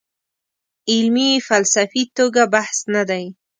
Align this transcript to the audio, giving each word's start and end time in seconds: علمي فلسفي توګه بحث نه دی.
علمي 0.91 1.31
فلسفي 1.47 2.03
توګه 2.17 2.43
بحث 2.53 2.77
نه 2.93 3.03
دی. 3.09 3.25